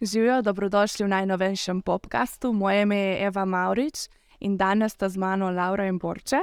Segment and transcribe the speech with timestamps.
[0.00, 2.52] Živijo, dobrodošli v najnovejšem podkastu.
[2.52, 4.08] Moje ime je Eva Maurič
[4.40, 6.40] in danes sta z mano Laura in Borče,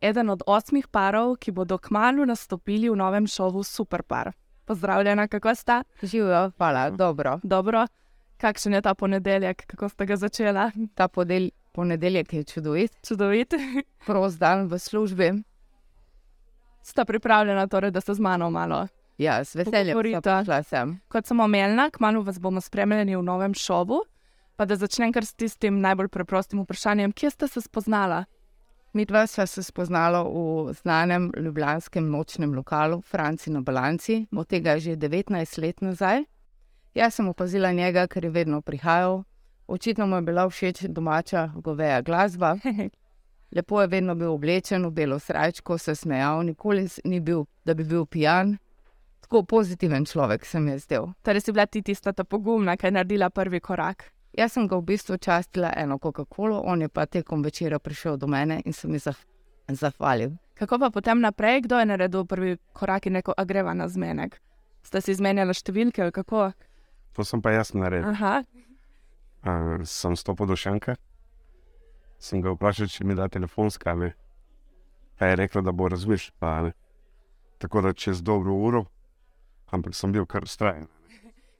[0.00, 4.32] eden od osmih parov, ki bodo kmalo nastopili v novem šovu Superpar.
[4.64, 5.84] Pozdravljena, kako sta?
[6.02, 7.38] Živijo, hvala, dobro.
[7.42, 7.86] Dobro.
[8.36, 10.70] Kakšen je ta ponedeljek, kako ste ga začela?
[10.94, 13.54] Ta podel, ponedeljek je čudovit, Čudovit.
[14.06, 15.32] prost dan v službi.
[16.82, 18.88] Sta pripravljena, torej, da ste z mano malo.
[19.18, 21.00] Ja, z veseljem prišla sem.
[21.10, 24.04] Kot sem omenila, kmalo vas bomo spremljali v novem šovu.
[24.56, 28.24] Pa da začnem kar s tistim najbolj preprostim vprašanjem, kje ste se spoznala?
[28.92, 34.70] Mi dva sva se spoznala v znanem ljubljanskem nočnem lokalu Franci na Balanci, od tega
[34.70, 36.24] je že 19 let nazaj.
[36.94, 39.22] Jaz sem opazila njega, ker je vedno prihajal.
[39.68, 42.56] Očitno mu je bila všeč domača goveja glasba.
[43.54, 47.74] Lepo je vedno bil oblečen v belo srajčko, se smejal, nikoli s- ni bil, da
[47.74, 48.56] bi bil pijan.
[49.28, 51.06] Tako pozitiven človek se mi je zdel.
[51.22, 54.06] Torej si bila ti tista ta pogumna, ki je naredila prvi korak.
[54.32, 58.26] Jaz sem ga v bistvu častila eno Coca-Colo, on je pa tekom večera prišel do
[58.26, 59.16] mene in se mi zah
[59.68, 60.30] zahvalil.
[60.54, 64.40] Kako pa potem naprej, kdo je naredil prvi korak in rekel, a greva na zmenek?
[64.82, 66.52] Ste si izmenjali številke ali kako?
[67.12, 68.08] To sem pa jaz naredil.
[68.08, 68.42] Aha,
[69.44, 70.96] Uh, sem stopil do šanka,
[72.18, 73.94] sem ga vprašal, če mi da telefonska.
[73.94, 74.14] Ne.
[75.18, 76.72] Pa je rekel, da bo razmišljal.
[77.58, 78.86] Tako da čez dobro uro,
[79.70, 80.88] ampak sem bil kar strajen.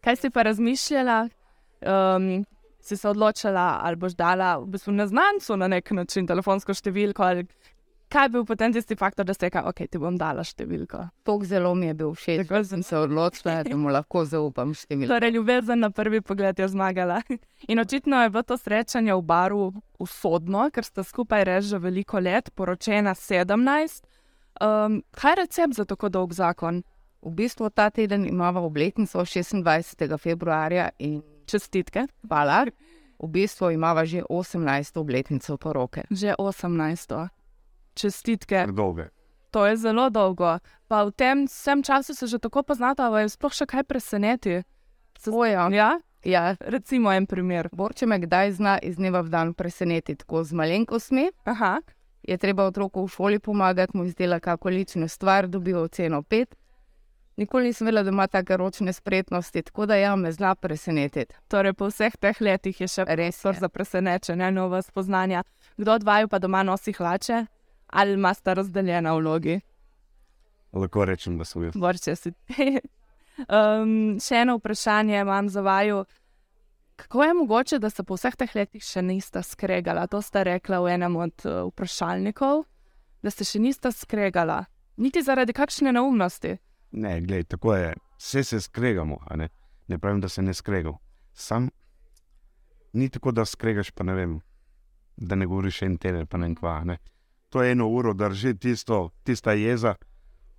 [0.05, 1.29] kaj si pa razmišljala?
[1.87, 2.45] Um,
[2.81, 7.23] si se odločila, ali boš dala v bistvu neznancu na nek način telefonsko številko?
[7.23, 7.45] Ali
[8.09, 11.03] kaj je bil potem tisti faktor, da si rekla, ok, ti bom dala številko?
[11.29, 14.73] Tok zelo mi je bil všeč, Tako da sem se odločila, da mu lahko zaupam
[14.73, 15.11] številke.
[15.13, 17.21] Torej, ljubezen na prvi pogled je zmagala.
[17.69, 22.23] In očitno je bilo to srečanje v baru usodno, ker sta skupaj res že veliko
[22.23, 24.01] let, poročena 17.
[24.65, 26.83] Um, kaj je recept za tako dolg zakon?
[27.23, 29.65] V bistvu ta teden imamo obletnico 26.
[30.19, 32.07] februarja in Čestitke.
[32.23, 32.67] hvala.
[33.19, 34.97] V bistvu imamo že 18.
[34.97, 36.03] obletnico poroke.
[36.11, 37.29] Že 18.
[37.95, 38.67] Čestitke.
[38.67, 39.09] Dolge.
[39.51, 40.59] To je zelo dolgo.
[40.87, 44.63] Pa v tem vsem času se že tako poznata, da je sploh še kaj preseneti.
[45.19, 45.69] Se- Oja.
[45.69, 47.69] Ja, Ja, recimo en primer.
[47.73, 51.31] Borče me kdaj zna iz dneva v dan presenetiti tako z malenkostmi.
[51.45, 51.81] Aha,
[52.23, 56.55] Je treba otroku v šoli pomagati, mu izdela kako lično stvar, dobijo oceno 5.
[57.39, 61.35] Nikoli nisem vedela, da ima take ročne spretnosti, tako da ja, me zna presenetiti.
[61.49, 63.53] torej po vseh teh letih je še Res je.
[63.53, 65.45] za presenečenje, nova spoznanja.
[65.77, 67.47] Kdo od vaju pa doma nosi hlače
[67.87, 69.61] ali ima sta razdeljena vlogi?
[70.73, 71.71] Lahko rečem, da sem bil.
[71.75, 72.35] Borče si.
[73.57, 76.05] um, še eno vprašanje imam za vaju.
[76.97, 80.07] Kako je mogoče, da se po vseh teh letih še nista skregala?
[80.07, 82.65] To sta rekla v enem od uh, vprašalnikov,
[83.23, 84.65] da ste še nista skregala.
[84.97, 86.59] Niti zaradi kakšne neumnosti.
[86.91, 87.95] Ne, glej, tako je.
[88.19, 89.49] Vse se skregamo, a ne?
[89.89, 90.99] ne pravim, da se ne skregamo.
[91.33, 91.69] Sam
[92.93, 94.41] ni tako, da skregaš, pa ne vem,
[95.17, 96.85] da ne govoriš en teden, pa ne vem kva.
[96.85, 96.99] Ne?
[97.49, 99.95] To je eno uro, drži tisto, tista jeza,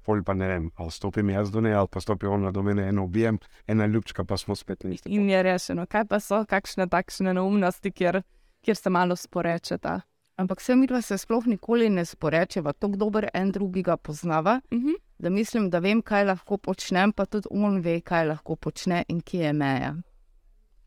[0.05, 2.87] pol pa ne vem, ali stopim jaz do nje, ali pa stopi ona do mene,
[2.89, 5.09] eno ubijem, ena ljubčka, pa smo spet na isti.
[5.09, 5.85] In je rešeno.
[5.85, 8.21] Kaj pa so kakšne takšne neumnosti, kjer,
[8.65, 9.99] kjer se malo sporečeta?
[10.39, 14.79] Ampak vse mi dva se sploh nikoli ne sporečeva, tako dober en drugega poznava, Uh
[14.79, 15.08] -huh.
[15.19, 19.21] Da mislim, da vem, kaj lahko počnem, pa tudi on ve, kaj lahko počne in
[19.21, 19.95] kje je meja.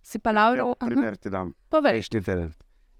[0.02, 1.52] Si pa Laura, Ja, primer ti dam.
[1.68, 1.92] povej.
[1.92, 2.52] Prejšnji teden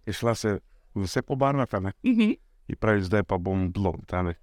[0.07, 0.59] je šla se
[0.95, 1.93] vse pobarvati, a ne?
[2.03, 2.37] Uh -huh.
[2.69, 4.05] in pravi, zdaj pa bom blond.
[4.13, 4.35] ne.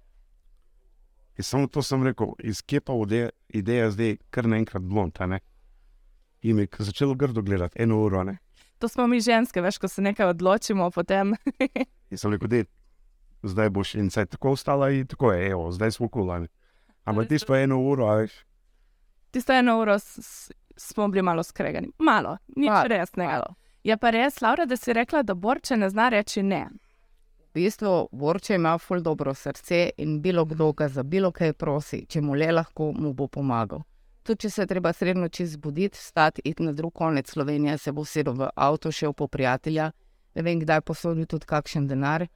[1.38, 5.12] In samo to sem rekel, iz kje pa ide, ideja zdaj kar naenkrat blond.
[5.26, 5.40] ne.
[6.42, 8.24] In mi je začelo grdo gledati, eno uro.
[8.24, 8.38] Ne?
[8.78, 11.34] To smo mi ženske, veš, ko se nekaj odločimo, potem
[12.10, 12.64] In sem rekel, da
[13.42, 16.48] zdaj boš in se tako ostala in tako je, evo, zdaj smo kulani.
[17.04, 18.32] Ampak ti pa eno uro, veš,
[19.30, 19.98] tisto eno uro
[20.76, 21.88] smo bili malo skregani.
[21.98, 23.30] Malo, nič Malo, resnega.
[23.30, 23.54] malo.
[23.84, 26.68] Je pa res, Laura, da si rekla, da borče ne zna reči ne.
[27.50, 32.06] V bistvu Borče ima ful dobro srce in bilo kdo ga za bilo kaj prosi,
[32.06, 33.82] če mu le lahko, mu bo pomagal.
[34.22, 38.04] Tudi če se treba sredno čez zbuditi, stati in na drug konec Slovenije, se bo
[38.04, 39.90] sedel v avto, šel po prijatelja,
[40.34, 42.26] ne vem kdaj posodil tudi kakšen denar,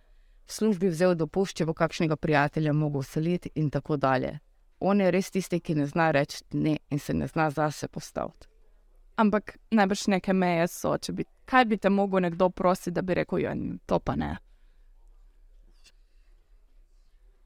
[0.46, 4.38] v službi vzel dopust, če bo kakšnega prijatelja mogel seliti in tako dalje.
[4.86, 8.46] On je res tisti, ki ne zna reči ne in se ne zna zase postaviti.
[9.16, 10.96] Ampak najbrž neke meje so.
[10.98, 13.54] če Bi, kaj bi te mogel nekdo prositi, da bi rekel, ja,
[13.86, 14.34] to pa ne.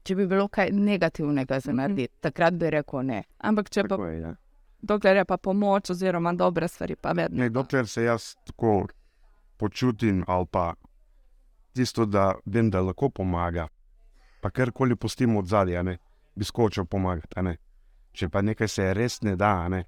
[0.03, 3.21] Če bi bilo kaj negativnega za narediti, takrat bi rekel ne.
[3.37, 4.19] Ampak če pa, je.
[4.19, 4.33] Ja.
[4.81, 7.43] dokler je pa pomoč oziroma dobre stvari, pa vedno.
[7.43, 8.87] Ne, dokler se jaz tako
[9.57, 10.73] počutim, ali pa
[11.73, 13.67] tisto, da vem, da lahko pomaga,
[14.41, 15.97] pa karkoli pustim od zadja, ne,
[16.39, 17.35] bi skočil pomagati.
[17.35, 17.57] a ne.
[18.15, 19.83] Če pa nekaj se res ne da, a ne,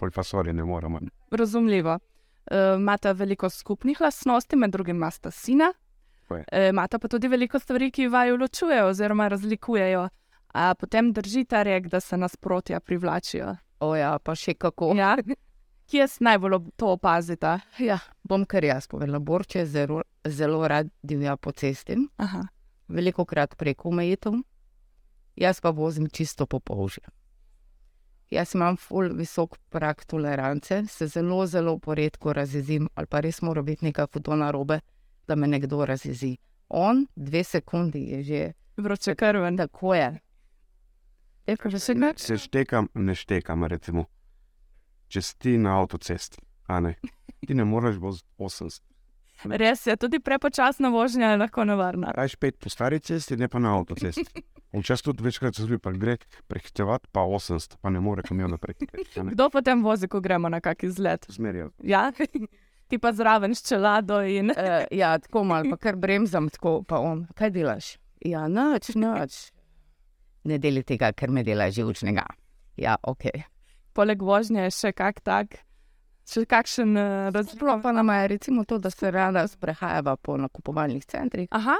[0.00, 1.00] pol pa sori ne moremo.
[1.30, 1.98] Razumljivo.
[2.50, 5.70] Uh, Imata veliko skupnih lastnosti, med drugim imata sina.
[6.30, 6.40] Je.
[6.40, 10.08] Uh, Imata pa tudi veliko stvari, ki vaju ločujejo oziroma razlikujejo.
[10.52, 13.54] A potem drži ta rek, da se nasprotja privlačijo.
[13.80, 14.92] O ja, pa še kako.
[14.96, 15.14] Ja.
[15.90, 17.58] Kje s najbolj to opazite?
[17.78, 19.18] Ja, bom kar jaz povedala.
[19.18, 22.42] Borče zelo, zelo rad divja po cesti, Aha.
[22.88, 24.38] veliko krat preko omejitev,
[25.36, 27.04] jaz pa vozim čisto po polžju.
[28.30, 33.62] Jaz imam ful visok prak tolerance, se zelo, zelo poredko razjezim, ali pa res mora
[33.62, 34.80] biti nekaj hudo narobe,
[35.28, 36.36] da me nekdo razjezi.
[36.68, 39.56] On, dve sekundi je že Vroče krven.
[39.56, 40.20] tako je.
[41.46, 41.56] Je
[41.94, 42.12] ne?
[42.16, 44.04] Se štekam, ne štekam, recimo,
[45.08, 46.94] če si ti na avtocesti, a ne.
[47.46, 48.91] Ti ne moreš voziti 80.
[49.44, 52.12] Res je, tudi prepočasna vožnja je lahko nevarna.
[52.16, 54.24] Rajš pet po stari cesti, ne pa na avtocesti.
[54.72, 56.16] Včasih tudi večkrat se zgodi, pa gre
[56.48, 59.20] prehitevati, pa 800, pa ne more kamiona prehiteti.
[59.20, 59.34] a ne.
[59.34, 61.26] Kdo potem vozi, ko gremo na kak izlet?
[61.28, 61.70] Zmerjajo.
[61.84, 62.06] Ja,
[62.88, 67.00] ti pa zraven s čelado in Uh, ja, tako malo, pa kar bremzam, tako pa
[67.00, 67.26] on.
[67.34, 67.96] Kaj delaš?
[68.24, 69.50] Ja, noč, noč.
[70.44, 72.24] Ne deli tega, ker me dela živčnega.
[72.76, 73.28] Ja, ok.
[73.92, 75.60] poleg vožnje je še kak tak,
[76.24, 77.82] še kakšen uh, razlog.
[77.82, 81.48] Pa nama je recimo to, da se rada sprehajava po nakupovalnih centrih.
[81.50, 81.76] Aha,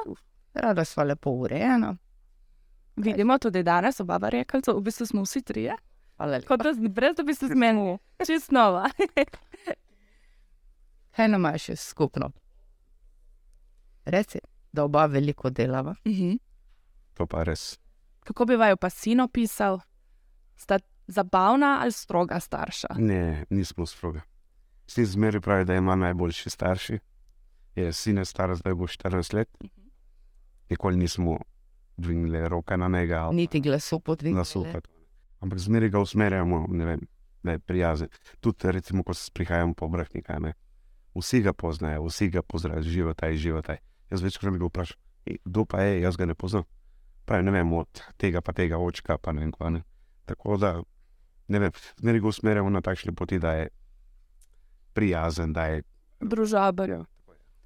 [0.55, 1.97] Rada sva lepo urejena.
[2.97, 5.77] vidimo tudi danes oba rekalca, v bistvu smo vsi trije.
[6.19, 6.47] Lepa.
[6.47, 8.85] Kot da, z- brez da bi se zmenili, čist nova.
[11.11, 12.31] Kaj nama je še skupno?
[14.05, 14.39] Reci,
[14.73, 15.95] da oba veliko delava.
[16.05, 16.37] Mhm.
[17.15, 17.79] To pa res.
[18.21, 19.81] Kako bi vaju pa sin opisal?
[20.57, 22.95] Sta zabavna ali stroga starša?
[22.99, 24.23] Ne, nismo stroga.
[24.93, 26.99] Sin zmeri pravi, da ima najboljši starši.
[27.75, 29.49] Je sin je star, zdaj bo 14 let.
[30.71, 31.39] Nikoli nismo
[31.97, 34.45] dvignili roke na njega Niti glasu podvignili.
[34.45, 34.81] to.
[35.41, 37.01] Ampak zmeri ga usmerjamo, ne vem,
[37.43, 38.09] da je prijazen.
[38.41, 40.53] Tudi, recimo, ko se sprihajamo po obrahnika.
[41.15, 43.77] Vsi ga poznajo, vsi ga pozdravijo, životaj, životaj.
[44.11, 46.63] Jaz večkrat ga vprašam, "Ej, kdo pa je, jaz ga ne poznam.
[47.25, 49.83] Pravi, ne vem, od tega pa tega očka, pa ne vem, kva ne.
[50.27, 50.83] Tako da,
[51.49, 53.69] ne vem, zmeri ga usmerjamo na takšne poti, da je
[54.93, 55.83] prijazen, da je.
[56.21, 56.91] Družaben.
[56.91, 57.05] Ja,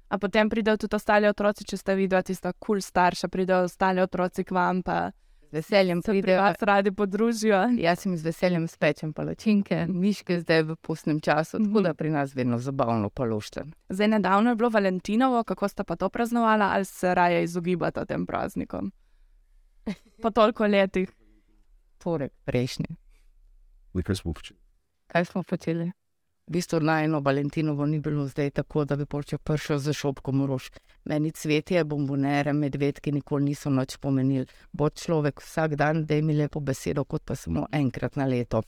[0.09, 4.01] A potem pridejo tudi ostali otroci, če ste videli tista kul cool starša, pridejo ostali
[4.01, 5.11] otroci k vam, pa
[5.47, 6.41] Z veseljem se pri pridejo.
[6.41, 7.59] vas radi podružijo.
[7.79, 12.35] Jaz sem z veseljem spečem palačinke, miške zdaj v pustnem času, tako da pri nas
[12.35, 13.71] vedno zabavno palošten.
[13.89, 18.25] Zdaj, nedavno je bilo Valentinovo, kako sta pa to praznovala, ali se raje izogibata tem
[18.25, 18.91] praznikom?
[20.21, 21.11] Po toliko letih.
[21.97, 22.95] Torej, prejšnji.
[23.93, 24.59] nekaj smo počeli.
[25.07, 25.91] Kaj smo počeli?
[26.47, 30.45] V bistvu na eno Valentinovo ni bilo zdaj tako, da bi počel prišel za šopkom
[30.45, 30.69] rož.
[31.05, 34.45] Meni cvetje, bombonere, medvedki nikoli niso nič pomenili.
[34.71, 38.61] Bo človek vsak dan, da mi lepo besedo, kot pa samo enkrat na leto.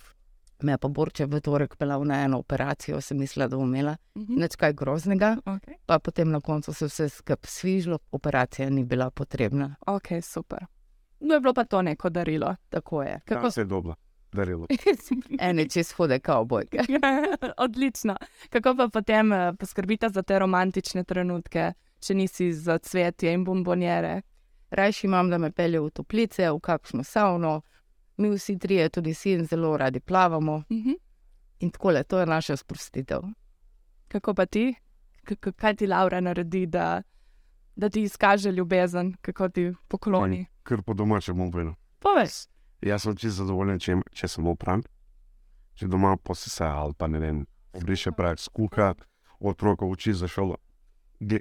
[0.61, 3.95] Me je pa Borče v torek pelal na eno operacijo, sem mislila, da bom imela
[4.15, 4.35] Mhm.
[4.35, 5.75] nič kaj groznega, Okay.
[5.85, 9.75] pa potem na koncu se vse skupaj svižlo, operacija ni bila potrebna.
[9.87, 10.65] ok, super.
[11.21, 12.55] No, je bilo pa to neko darilo.
[12.69, 13.19] Tako je.
[13.19, 13.95] Kako Kako se je dobro,
[14.31, 14.67] darilo.
[15.39, 16.79] Ene čez hode kavbojke.
[17.57, 18.15] Odlično.
[18.49, 24.21] Kako pa potem eh, poskrbite za te romantične trenutke, če nisi za cvetje in bombonjere?
[24.71, 27.61] Rajši imam, da me pelje v toplice, v kakšno savno.
[28.17, 30.91] Mi vsi trije, tudi sin, zelo radi plavamo Mhm.
[31.59, 33.21] in tako le, to je naša sprostitev.
[34.07, 34.75] Kako pa ti?
[35.25, 37.01] K kaj ti Laura naredi, da,
[37.75, 40.45] da ti izkaže ljubezen, kako ti pokloni?
[40.63, 41.73] Ker po domačem bom povedal.
[42.81, 44.83] Jaz sem čisto zadovoljen, če, če sem opran,
[45.75, 47.41] če doma posesa ali pa ne vem,
[47.75, 48.93] obriše prak, skuha,
[49.39, 50.55] otroka uči za šolo.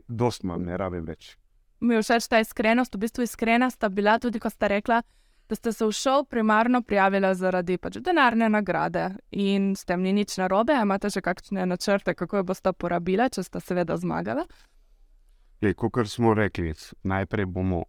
[0.08, 1.36] Dost imam, ne rabim več.
[1.80, 5.02] Mi je všeč ta iskrenost, v bistvu iskrena sta bila tudi, ko sta rekla,
[5.48, 10.12] da ste se v šov primarno prijavila zaradi pač denarne nagrade in s tem ni
[10.12, 10.74] nič narobe.
[10.74, 14.44] Imate še kakšne načrte, kako jo boste porabila, če sta seveda zmagala?
[15.62, 17.86] Kot smo rekli, najprej bomo,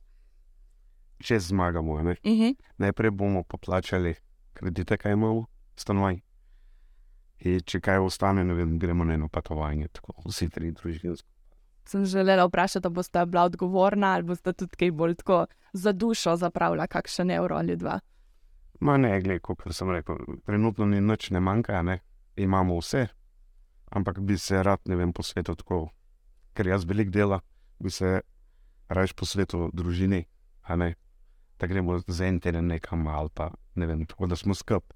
[1.19, 2.55] če zmagamo, ne, Uh -huh.
[2.77, 4.15] najprej bomo poplačali
[4.53, 5.45] kredite, kaj imamo,
[5.75, 6.21] stanovanj.
[7.39, 11.27] In če kaj ostane, ne vem, gremo na eno potovanje, tako vsi tri družinski.
[11.85, 16.35] Sem želela vprašati, da boste bila odgovorna ali boste tudi kaj bolj tako za dušo
[16.35, 17.99] zapravila, kakšen evro ali dva.
[18.79, 21.99] Ma ne, gled, kot sem rekel, trenutno ni nič ne manjka, ne,
[22.35, 23.07] imamo vse,
[23.91, 25.89] ampak bi se rad, ne vem, posvetil tako,
[26.53, 27.41] ker jaz velik dela,
[27.79, 28.21] bi se
[28.89, 30.23] raje posvetil družini,
[30.61, 30.93] a ne,
[31.59, 34.93] da gremo za en teden nekam ali pa ne vem, tako da smo skup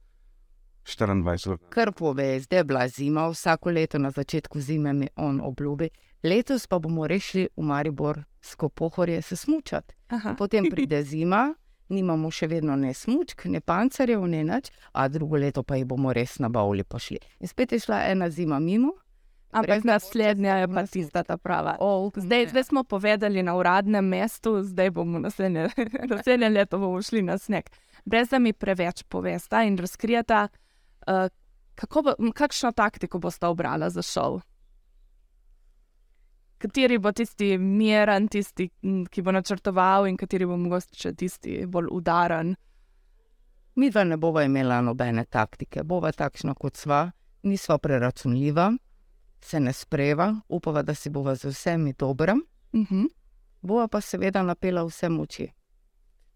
[0.85, 1.57] 24 ur.
[1.69, 5.89] Kar pove, zdaj je bila zima, vsako leto na začetku zime mi on obljubi,
[6.23, 9.95] letos pa bomo rešili v Maribor skopohorje se smučati.
[10.07, 10.35] Aha.
[10.39, 11.53] Potem pride zima,
[11.89, 16.13] nimamo še vedno ne smučk, ne pancerjev, ne nič, a drugo leto pa jih bomo
[16.13, 17.19] res nabavili pa šli.
[17.39, 18.93] In spet je šla ena zima mimo,
[19.53, 21.75] Ampak naslednja je pa tista ta prava.
[21.79, 25.69] Oh, Zdaj, zdaj smo povedali na uradnem mestu, zdaj bomo naslednje,
[26.13, 27.69] naslednje leto bomo šli na sneg.
[28.05, 30.47] Brez da mi preveč povesta in razkrijeta,
[31.07, 34.41] uh, bo, kakšno taktiko boste obrala za šov.
[36.57, 38.69] Kateri bo tisti miren, tisti,
[39.11, 42.55] ki bo načrtoval, in kateri bo mogoče tisti bolj udaren.
[43.75, 47.11] Mi dva ne bova imela nobene taktike, bova takšna kot sva,
[47.43, 48.71] nisva preračunljiva,
[49.43, 52.35] se ne spreva, upava, da si bova z vsemi dobra,
[52.73, 53.07] Uh -huh.
[53.61, 55.51] bova pa seveda napela vse moči.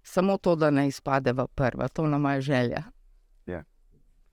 [0.03, 2.83] Samo to, da ne izpadeva prva, to nam je želja.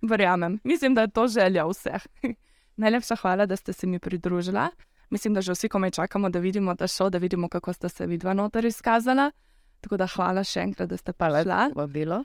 [0.09, 2.03] Verjamem, mislim, da je to želja vseh.
[2.77, 4.71] Najlepša hvala, da ste se mi pridružila.
[5.11, 8.07] Mislim, da že vsi komaj čakamo, da vidimo ta šov, da vidimo, kako sta se
[8.07, 9.31] vidva noter izkazala.
[9.81, 11.71] Tako da hvala še enkrat, da ste prišla.
[11.75, 12.25] Vabilo.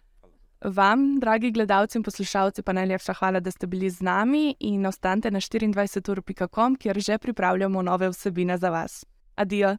[0.62, 5.32] Vam, dragi gledalci in poslušalci, pa najlepša hvala, da ste bili z nami in ostanite
[5.32, 9.06] na 24ur.com, kjer že pripravljamo nove vsebine za vas.
[9.36, 9.78] Adijo!